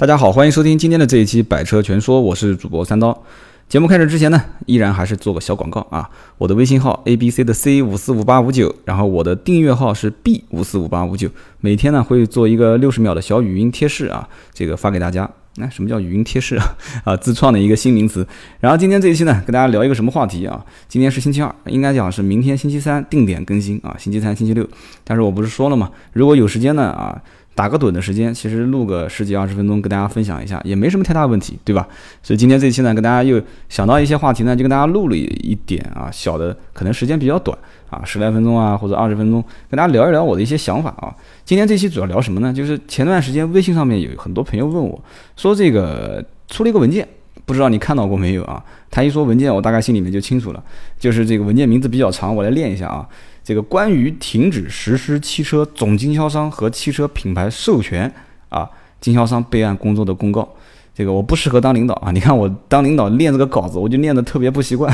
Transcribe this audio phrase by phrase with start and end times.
[0.00, 3.22] 大家好，欢迎收听今天的这一期《百车全说》，我是主播三刀。
[3.68, 6.08] 节目开始之前呢，依然还是做个小广告啊。
[6.38, 11.28] 我的微信号 a b c 的 c 五四五八五九，然后我的订阅号是 b 五四五八五九。
[11.60, 15.30] 每天呢会做一个六十秒的小语音贴士啊，这个发给大家。
[15.56, 16.64] 那什么叫语音贴士啊？
[17.04, 18.26] 啊，自创的一个新名词。
[18.60, 20.64] 然后今天这一期呢，跟大家聊一个什么话题啊？
[20.88, 23.94] 今天是星期二，应该讲是明天星期三定点更新啊。
[23.98, 24.66] 星期三、星期六，
[25.04, 25.90] 但是我不是说了吗？
[26.14, 27.20] 如果有时间呢啊。
[27.60, 31.86] 打个盹的时间，其实录个十几二十分钟跟大家分享一下，也没什么太大问题，对吧？
[32.22, 37.54] 所以今天这期呢，跟大家又想到一些话题呢，就跟大家录了一点啊，小的可能时间比较短
[37.90, 41.14] 啊，十来分钟啊或者二十分钟，跟大家聊一聊我的一些想法啊。
[41.44, 42.50] 今天这期主要聊什么呢？
[42.50, 44.98] 就是前段时间微信上面有很多朋友问我，
[45.36, 47.06] 说这个出了一个文件，
[47.44, 48.64] 不知道你看到过没有啊？
[48.90, 50.64] 他一说文件，我大概心里面就清楚了，
[50.98, 53.06] 就是这个文件名字比较长，我来念一下啊。
[53.42, 58.12] 这个关于停止实施汽车总经销商和汽车品牌授权
[58.48, 58.68] 啊
[59.00, 60.48] 经销商备案工作的公告，
[60.94, 62.10] 这个我不适合当领导啊！
[62.10, 64.92] 你看我当领导念这个稿子，我就念得特别不习惯。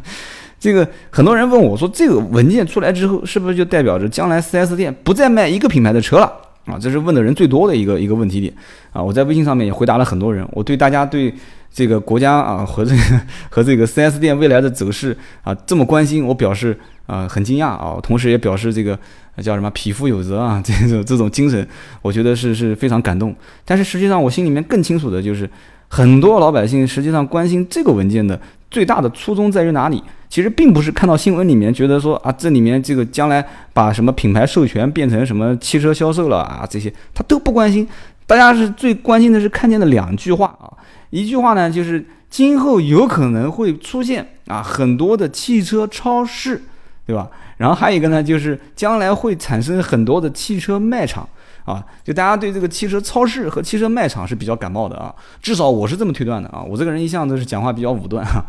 [0.58, 6.32] 这个很多人问我说，这个文件出来之后，是不是就代表着将来 4S 店不再卖一个品牌的车了
[6.66, 6.78] 啊？
[6.78, 8.52] 这是问的人最多的一个一个问题点
[8.92, 9.02] 啊！
[9.02, 11.34] 我在微信上面也回答了很多人，我对大家对。
[11.74, 13.02] 这个国家啊和这个
[13.48, 18.98] 和这个 4S 店未来的走势啊这么关心，我表示啊很惊讶啊，同时也表示这个
[19.38, 21.66] 叫什么匹夫有责啊这种这种精神，
[22.02, 23.34] 我觉得是是非常感动。
[23.64, 25.48] 但是实际上我心里面更清楚的就是，
[25.88, 28.38] 很多老百姓实际上关心这个文件的
[28.70, 30.02] 最大的初衷在于哪里？
[30.32, 37.86] 其实并不是看到新闻里面觉得说啊这里面这个将来把什么品牌授权变成什么汽车销售了啊这些他都不关心，
[38.26, 40.72] 大家是最关心的是看见的两句话啊。
[41.10, 46.62] 一句话呢，就是今后有可能会出现啊很多的汽车超市，
[47.06, 47.28] 对吧？
[47.58, 51.28] 然后还有一个呢，就是将来会产生很多的汽车卖场
[51.66, 51.84] 啊。
[52.02, 56.62] 就大家对这个汽车超市和汽车卖场是比较感冒的啊，至少我是这么推断的啊。
[56.62, 58.42] 我这个人一向都是讲话比较武断哈。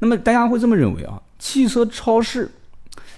[0.00, 1.20] 那么大家会这么认为啊？
[1.38, 2.50] 汽车超市。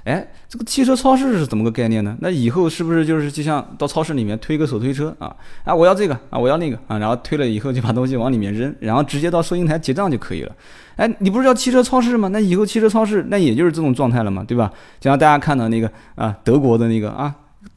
[0.05, 2.17] 哎，这个汽车超市是怎么个概念呢？
[2.21, 5.37] 那以后是不是就是就像到超市里面推个手推车啊？
[5.63, 10.57] 啊，我要这个啊，我要那个啊，然后推了以后就把东西往里面扔，然后直接到收银台结账就可以了。
[10.97, 12.29] 哎，你不是叫汽车超市吗？
[12.29, 14.73] 那以后汽车超市那也就是这种状态了嘛，对吧？
[14.99, 17.35] 就像大家看到那个啊，德国的那个啊，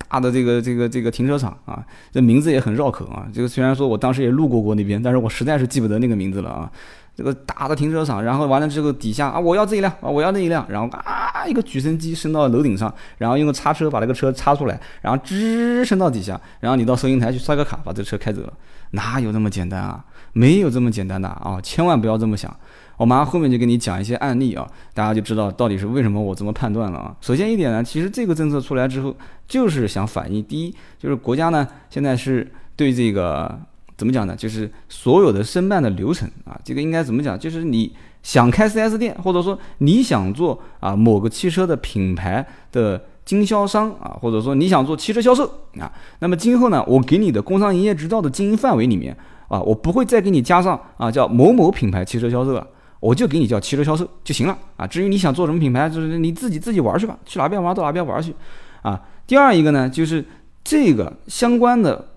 [0.08, 1.84] 大的这个这个这个停车场啊，
[2.14, 3.28] 这名字也很绕口啊。
[3.34, 6.72] 这个虽然说我当时也路过过那边，但是我实在是记不得那个名字了啊。
[7.16, 18.54] 这个大的停车场，然后完了之后底下啊，我要这一辆啊，我要那一辆，然后啊，一个举升机升到楼顶上，然后用个叉车把那个车叉出来，然后吱升到底下，然后你到收银台去刷个卡，把这车开走了，
[18.92, 20.04] 哪有那么简单啊？
[20.34, 21.60] 没有这么简单的啊！
[21.62, 22.52] 千万不要这么想。
[22.98, 27.16] 我马上后面就给你讲一些案例啊，大家就知道到底是为什么我这么判断了啊。
[27.22, 29.16] 首先一点呢，其实这个政策出来之后，
[29.48, 33.60] 就是想反映第一，就是国家呢现在是对这个。
[33.96, 34.36] 怎么讲呢？
[34.36, 37.38] 就是所有的申办的流程啊，这个应该怎么讲？
[37.38, 37.94] 就是你
[38.24, 45.46] 想开 4S 店，或者说你想做啊某个汽车的品牌的经销商啊，或者说你想做汽车销售
[45.80, 49.16] 啊，那么今后呢，我给你的工商营业执照的经营范围里面
[49.48, 52.66] 啊，我不会再给你加上啊叫某某品牌汽车销售了，
[53.00, 54.88] 我就给你叫汽车销售就行了啊。
[54.88, 58.34] 至于你想做什么品牌，就是你自己自己玩去吧，去哪边玩到哪边玩去
[58.82, 59.00] 啊。
[59.28, 60.26] 第二一个呢，就是
[60.64, 62.13] 这个相关的。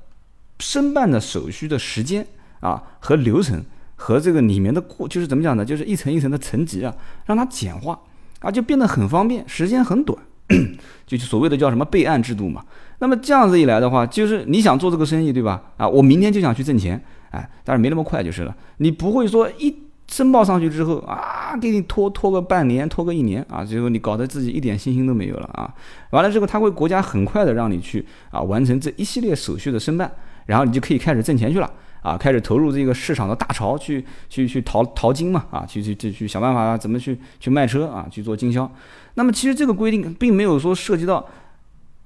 [0.58, 2.26] 申办的手续的时间
[2.60, 5.64] 啊和流程和这个里面的过就是怎么讲呢？
[5.64, 6.94] 就是一层一层的层级啊，
[7.24, 7.98] 让它简化
[8.40, 10.18] 啊，就变得很方便，时间很短，
[11.06, 12.64] 就所谓的叫什么备案制度嘛。
[12.98, 15.62] 那么这样子一来的话，就是你想做这个生意对吧？
[15.76, 18.54] 啊，我明天就想去挣钱，哎，但是没那么快就是了。
[18.78, 19.74] 你不会说一
[20.08, 25.74] 申报上去之后啊，给你拖拖个半年，拖个一年啊，最后你搞得自己一点信心都没有了啊。
[26.10, 30.10] 完了之后，他会国家很快的让你去啊完成这一系列手续的申办。
[30.46, 31.70] 然后你就可以开始挣钱去了
[32.02, 38.70] 啊，开始投入这个市场的大潮，去去去淘淘金嘛啊，去去去去想办法怎么去去卖车啊，去做经销。
[39.14, 41.26] 那么其实这个规定并没有说涉及到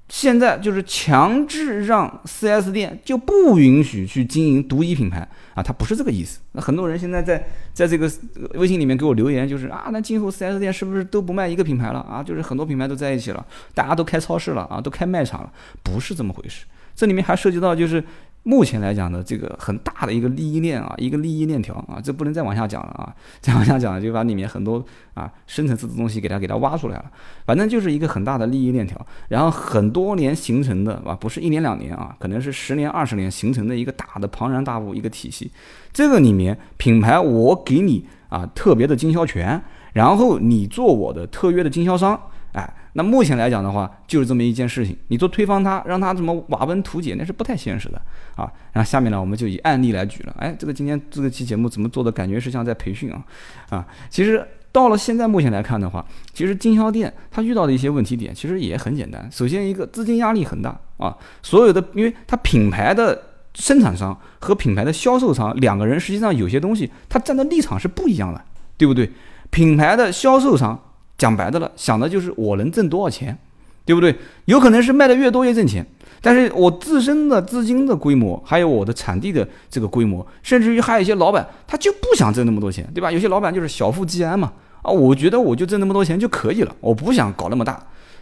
[0.08, 6.40] 现在就是强制让 4S 店就不允许去经营独一品牌啊，它不是这个意思。
[6.52, 8.10] 那很多人现在在在这个
[8.54, 12.22] 微信里面给我留言，就是啊，那今后 4S 店是不是都不卖一个品牌了啊？
[12.22, 16.64] 就是很多品牌都在一起了，大家都开超市了啊，都开卖场了，不是这么回事。
[16.96, 18.02] 这里面还涉及到就是。
[18.42, 24.82] 目前来讲呢，这个很大的一个利益链啊，一个利益链条啊，这不能再往下讲了啊， 再往下讲就把里面很多
[25.12, 27.10] 啊深层次的东西给它给它挖出来了。
[27.44, 28.98] 反正就是一个很大的利益链条，
[29.28, 35.50] 然后很多年形成的啊，不是一年两年啊，可能是十年二十年形成的一个大的庞然大物一个体系。
[35.92, 42.18] 这个里面品牌我给你啊特别的经销权，然后你做我的特约的经销商，
[42.52, 48.02] 哎，那目前来讲的话，就是这么一件事情，你做推翻它，让它怎么瓦文图解，那是不太现实的
[48.34, 48.50] 啊。
[48.72, 50.34] 然后下面呢，我们就以案例来举了。
[50.38, 53.24] 哎，这个今天这个期节目怎么做的感觉是像在培训啊？
[53.68, 59.28] 啊，其实到了现在目前来看的话，其实经销店它遇到的一些问题点其实也很简单。
[59.30, 63.22] 首先一个资金压力很大啊，所有的因为它品牌的
[63.54, 68.44] 生产商和品牌的销售商两个人实际上有些东西他站的立场是不一样的，
[68.76, 69.10] 对不对？
[69.50, 70.76] 品牌的销售商。
[71.20, 73.36] 讲白的了，想的就是我能挣多少钱，
[73.84, 74.16] 对不对？
[74.46, 75.84] 有可能是卖的越多越挣钱，
[76.22, 83.12] 但是我自身的资金的规模，还有我的产地的这个规模，甚至于还有一些老板，他就不想挣那么多钱，对吧？
[83.12, 84.50] 有些老板就是小富即安嘛，
[84.80, 87.78] 啊，我觉得我就挣那么多钱就可以了，我不想搞那么大。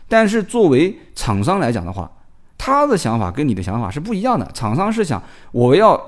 [0.08, 2.10] 但是作为厂商来讲的话，
[2.58, 4.44] 他的想法跟你的想法是不一样的。
[4.52, 5.22] 厂商是想
[5.52, 6.02] 我要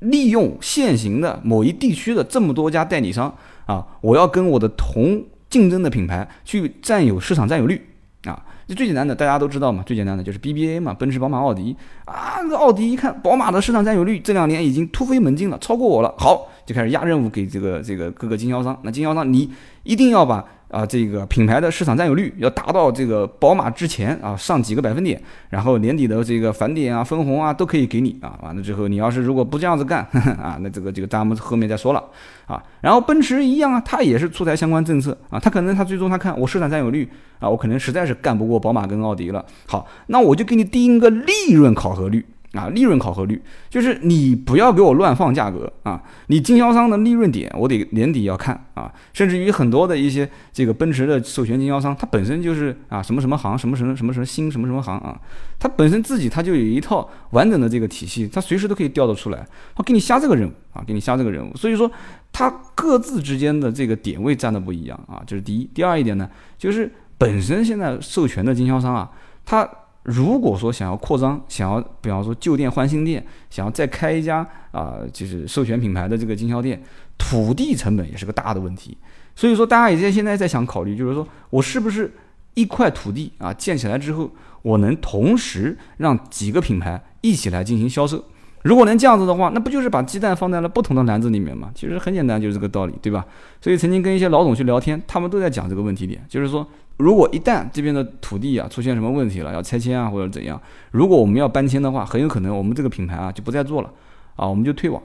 [0.00, 3.34] 利用现行的某一地区的这么多家代理商
[3.64, 5.24] 啊，我要跟我的同。
[5.48, 7.80] 竞争的品牌去占有市场占有率
[8.24, 12.38] 啊，就最简单的大家都知道嘛，最简单的就是 BBA 嘛，奔驰、宝马、奥迪啊。
[12.48, 18.78] 这奥迪一看宝马的市场占有率这两年已经突飞猛进了，超过我了，好，就开始压任务给这个这个各个经销商。
[18.82, 19.50] 那经销商你
[19.82, 20.44] 一定要把。
[20.68, 28.38] 啊，这个品牌的市场占有率要达到这个宝马之前啊，上几个百分点，然后年底的这个返点啊、分红啊都可以给你啊。
[28.42, 30.00] 完了之后，你要是如果不这样子干
[30.42, 32.02] 啊，那这个这个咱们后面再说了
[32.46, 32.62] 啊。
[32.80, 37.08] 然后奔驰一样啊，它也是出台相关政策啊，它可能它最终它看我市场占有率
[37.38, 39.44] 啊，我可能实在是干不过宝马跟奥迪了。
[39.66, 42.26] 好，那我就给你定一个利润考核率。
[42.56, 46.02] 啊，利润考核率就是你不要给我乱放价格啊！
[46.28, 48.92] 你经销商的利润点，我得年底要看啊。
[49.12, 55.20] 甚至于很多的一些这个奔驰的授权经销商，它本身就是啊什么什么行，什么什么什么什么新什么什么行啊，
[55.58, 61.54] 它本身自己它就有一套完整的这个体系，它随时都可以调得出来，他给你下这个任务啊，给你下这个任务。
[61.56, 61.90] 所以说，
[62.32, 65.68] 它各自之间的这个点位站的不一样啊，这是第一。
[65.74, 69.10] 第二一点呢，就是本身现在授权的经销商啊，
[69.44, 69.68] 它。
[70.06, 76.80] 如果说想要扩张，想要比方说旧店换新店，想要再开一家啊，就是授权品牌的这个经销店，
[77.18, 78.96] 土地成本也是个大的问题。
[79.34, 82.14] 所以说，大家也在现在在想考虑，就是说我是不是
[82.54, 84.30] 一块土地啊建起来之后，
[84.62, 88.22] 我能同时让几个品牌一起来进行销售？
[88.62, 91.72] 如果能这样子的话，那不就是把鸡蛋放在了不同的篮子里面吗？
[91.74, 93.26] 其实很简单，就是这个道理，对吧？
[93.60, 96.64] 所以曾经跟一些老总去聊天，他们都在讲这个问题点，就是说。
[96.98, 100.60] 如果一旦这边的土地啊出现什么问题了，要拆迁啊或者怎样，
[100.92, 103.92] 如果我们要搬迁的话，很有可能我们这个品牌啊就不再做了，
[104.36, 105.02] 啊我们就退网。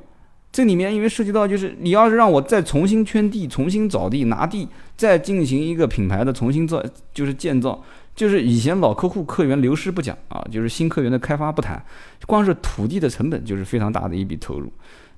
[0.54, 4.68] 这里面因为涉及到就是你要是让我再重新圈地、重新找地、拿地，
[4.98, 6.84] 再进行一个品牌的重新造，
[7.14, 7.82] 就是建造，
[8.14, 11.82] 就是以前老客户客源流失不讲啊，就是新客源的开发不谈，
[12.28, 14.70] 光是土地的成本就是非常大的一笔投入。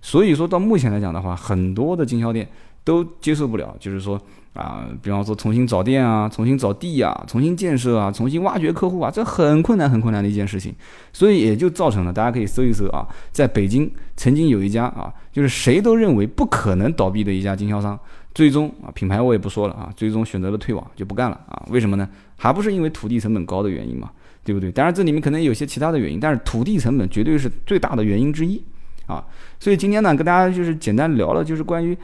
[0.03, 2.47] 所以说到目前来讲的话，很多的经销店
[2.83, 4.19] 都接受不了，就是说。
[4.53, 10.71] 啊，比方说重新找店啊，重新找地啊，重新建设啊，重新挖掘客户啊，这很困难很困难的一件事情，
[11.11, 17.99] 所以也就造成了大家可以搜一搜啊，在北京曾经有一家啊，就是谁都认为不可能倒闭的一家经销商，
[18.35, 22.07] 最终啊品牌我也不说了啊，最终选择了退网就不干了啊，为什么呢？
[22.37, 24.11] 还不是因为土地成本高的原因嘛，
[24.43, 24.71] 对不对？
[24.71, 28.63] 当然这里面可能有些其他的原因，但是土地成本绝对是最大的原因之一
[29.07, 29.25] 啊，
[29.59, 31.97] 所以今天呢跟大家就是简单聊了就是关于。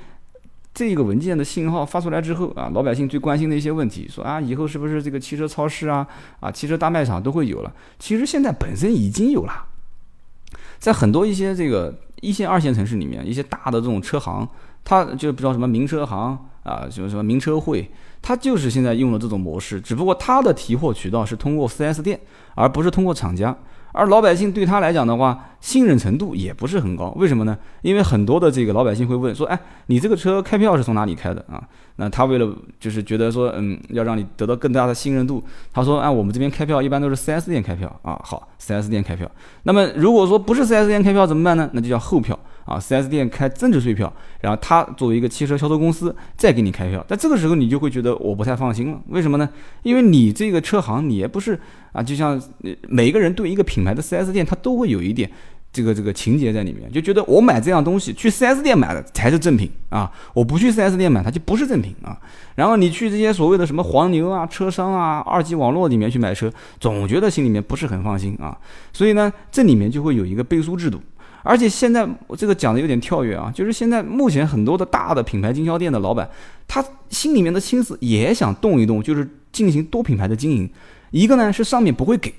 [0.80, 6.08] 这个文件的信号发出来之后啊，老百姓最关心的一些问题，说啊，以后是不是这个汽车超市啊，
[6.40, 7.74] 啊，汽车大卖场都会有了？
[8.00, 9.66] 其实现在本身已经有了，
[10.78, 14.48] 在很多一些这个一线、二线城市里面，一些大的这种车行，
[14.86, 22.18] 它就不知道什么名车行啊，什么什么名车会，它就是现在用了这种模式，只不过它的提货渠道是通过 4S 店，
[22.56, 23.54] 而不是通过厂家。
[23.92, 27.14] 而老百姓对他来讲的话，信任程度也不是很高。
[27.18, 27.58] 为什么呢？
[27.82, 31.62] 因为很多的这个老百姓会问说：“哎，你这个车开票是从哪里开的啊？”
[31.98, 35.44] 那他为了就是觉得说，嗯，要让你得到更大的信任度，
[35.74, 39.30] 他说：“哎，我们这边开票一般都是 4S 店开票啊。”好，4S 店开票。
[39.64, 41.70] 那么如果说不是 4S 店开票怎么办呢？
[41.74, 42.38] 那就叫后票。
[42.70, 49.02] 啊，4S 店开增值税票，然后他作为一个汽车销售公司再给你开票，在这个时候你就会觉得我不太放心了。
[49.08, 49.50] 为什么呢？
[49.82, 51.60] 因为你这个车行你也不是
[51.94, 52.40] 啊，就像
[52.88, 55.32] 每个人对一个品牌的 4S 店，他都会有一点
[55.74, 62.16] 这个这个情节在里面，就觉得我买这样东西去 4S 店买的才是正品啊，我不去 4S 店买它就不是正品啊。
[62.54, 68.56] 然后你去这些所谓的什么黄牛啊、车商啊、二级网络里面去买车，总觉得心里面不是很放心啊。
[68.94, 71.02] 所以呢，这里面就会有一个背书制度。
[71.44, 76.30] 而且现在我这个讲的有点跳跃啊，就是现在目前很多的大的品牌经销店的老板，
[76.68, 80.70] 他心里面的心思也想动一动，就是进行多品牌的经营。
[81.12, 82.34] 一个呢是上面不会给，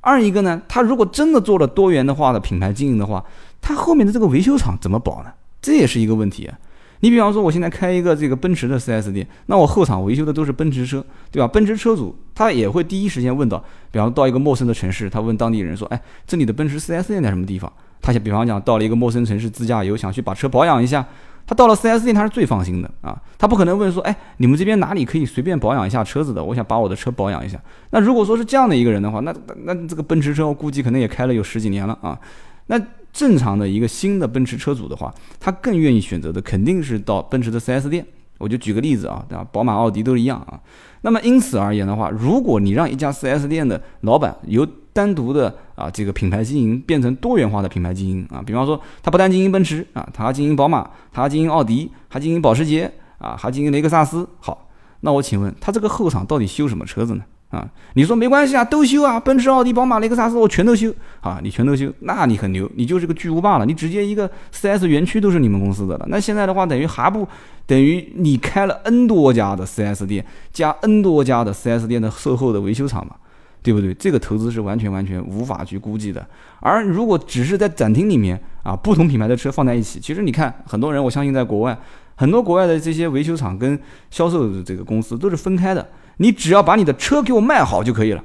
[0.00, 3.24] 二一个呢，他如果真的做了多元的话的品牌经营的话，
[3.60, 5.32] 他后面的这个维修厂怎么保呢？
[5.60, 6.58] 这也是一个问题啊。
[7.00, 11.48] 你比方说，我现在开一个这个奔驰的 4S 店，那我后场维修的都是奔驰车，对吧？
[11.48, 13.58] 奔驰车主他也会第一时间问到，
[13.90, 21.06] 比方到一个陌生的城市，他问当地人说：“哎，这里的奔驰 4S 店在什么地方？”他想，比方讲到了一个陌生城市自驾游，想去把车保养一下，
[21.46, 26.42] 他到了 4S 店他是最放心的啊，他不可能问说：“哎，你们这边哪里可以随便保养一下车子的？
[26.42, 27.58] 我想把我的车保养一下。”
[27.90, 29.32] 那如果说是这样的一个人的话，那
[29.64, 32.18] 那这个奔驰车我估计可能也开了有十几年了啊，
[32.66, 32.78] 那。
[33.12, 38.02] 正常的一个新的奔驰车主的话，他更愿意选择的肯定是到奔驰的 4S 店。
[38.38, 39.46] 我就举个例子啊，对吧？
[39.52, 40.58] 宝马、奥迪都一样啊。
[41.02, 54.28] 那么因此而言的话，如果你让一家 4S 店的老板由单独的啊这个品牌经营变成多元化的品牌经营啊，比方说他不但经营奔驰啊，他还经营宝马，他还经营奥迪，还经营保时捷啊，还经营雷克萨斯。
[54.38, 54.68] 好，
[55.00, 57.24] 那我请问他这个后场到底修什么车子呢？
[57.50, 66.06] 啊，你说没关系啊，都修啊，奔驰、奥迪、宝马、雷克萨斯我全都修啊，你全都修，那你很牛，你就是个巨无霸了，你直接一个 4S 园区都是你们公司的了。
[66.08, 67.28] 那现在的话，等于还不
[67.66, 73.16] 等于你开了 N 多家的 4S 店，加 N 多家的 4S 店的售后的维修厂嘛，
[73.62, 73.94] 对不对？
[73.94, 76.26] 这个投资是完全完全无法去估计的。
[76.60, 81.78] 而如果只是在展厅里面啊，不同品牌的车放在一起，其实你看很多人，我相信在国外
[82.16, 83.78] 很多国外的这些维修厂跟
[84.10, 85.88] 销售的这个公司都是分开的。
[86.18, 88.22] 你只要把你的车给我卖好就可以了，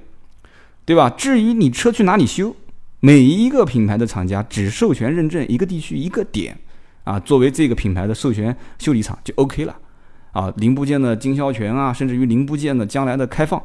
[0.86, 1.10] 对吧？
[1.10, 2.56] 至于你车去哪里修，
[3.00, 6.58] 每一个品牌的厂家只授权认证一个地区一个点，
[7.06, 9.76] 啊，作为这个品牌的授权修理厂就 OK 了，
[10.34, 13.60] 啊，零部件的经销权啊，甚至于零部件的将来的开放，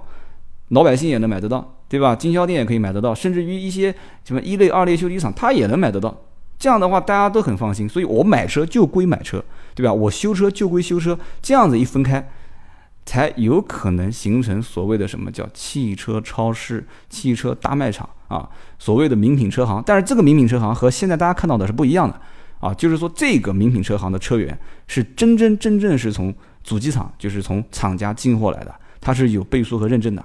[0.73, 2.15] 老百姓也能买得到，对吧？
[2.15, 6.15] 经销店也可以买得到，甚至于一些什么一类、二类修理厂，它也能买得到。
[6.59, 7.89] 这样的话，大家都很放心。
[7.89, 9.93] 所以我买车就归买车，对吧？
[9.93, 12.29] 我修车就归修车，这样子一分开。
[13.05, 18.49] 才有可能形成所谓的什么叫汽车超市、汽车大卖场啊，
[18.79, 19.83] 所谓的名品车行。
[19.85, 22.19] 但是这个名品车行和现在大家看到的是不一样的
[22.61, 30.25] 啊，就是说这个名品车行的车源是真真正正是从主机厂，就是从厂家进货来的，它是有背书和认证的。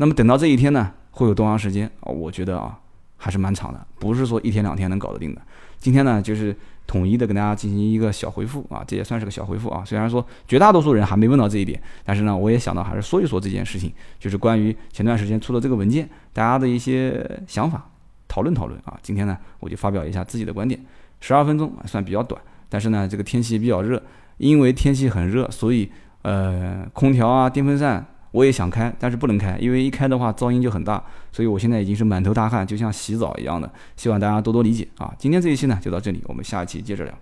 [0.00, 2.08] 那么等到这一天呢，会有多长时间啊？
[2.10, 2.80] 我觉得啊，
[3.18, 5.42] 还是蛮长的，不是说一天两天能搞得定的。
[5.78, 6.56] 今天呢，就是。
[6.86, 9.84] 统一的跟大家进行一个小回复啊，这也算是个小回复啊。
[9.86, 17.88] 虽然说绝大多数人还没问到这一点，但是呢，我也想到还是说一说这件事情，就是关于前段时间出的这个文件，大家的一些想法，
[18.26, 18.98] 讨论讨论啊。
[19.04, 20.84] 今天呢，我就发表一下自己的观点，
[21.20, 24.02] 十二分钟算比较短，但是呢，这个天气比较热，
[24.38, 25.88] 因为天气很热，所以
[26.22, 28.04] 呃，空调啊，电风扇。
[28.32, 33.70] 我也想开，但是不能开，因为一开的话噪音就很大，所以我现在已经是满头大汗，就像洗澡一样的。
[33.96, 35.12] 希望大家多多理解啊！
[35.18, 37.14] 今天这一期呢就到这里，我们下一期接着聊。